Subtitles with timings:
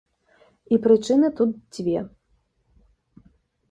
[0.75, 1.99] І прычыны тут дзве.